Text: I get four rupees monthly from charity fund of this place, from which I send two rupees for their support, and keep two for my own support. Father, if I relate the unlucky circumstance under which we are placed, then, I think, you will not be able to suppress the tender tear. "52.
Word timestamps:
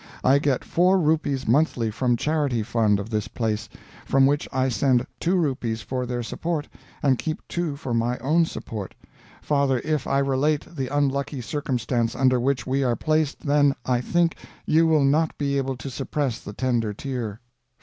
I 0.23 0.39
get 0.39 0.65
four 0.65 0.97
rupees 0.99 1.47
monthly 1.47 1.91
from 1.91 2.17
charity 2.17 2.63
fund 2.63 2.99
of 2.99 3.11
this 3.11 3.27
place, 3.27 3.69
from 4.03 4.25
which 4.25 4.47
I 4.51 4.67
send 4.67 5.05
two 5.19 5.35
rupees 5.35 5.83
for 5.83 6.07
their 6.07 6.23
support, 6.23 6.67
and 7.03 7.19
keep 7.19 7.47
two 7.47 7.75
for 7.75 7.93
my 7.93 8.17
own 8.17 8.45
support. 8.45 8.95
Father, 9.43 9.79
if 9.83 10.07
I 10.07 10.17
relate 10.17 10.65
the 10.75 10.87
unlucky 10.87 11.39
circumstance 11.41 12.15
under 12.15 12.39
which 12.39 12.65
we 12.65 12.83
are 12.83 12.95
placed, 12.95 13.41
then, 13.41 13.75
I 13.85 14.01
think, 14.01 14.37
you 14.65 14.87
will 14.87 15.05
not 15.05 15.37
be 15.37 15.55
able 15.59 15.77
to 15.77 15.91
suppress 15.91 16.39
the 16.39 16.53
tender 16.53 16.95
tear. 16.95 17.33
"52. 17.33 17.39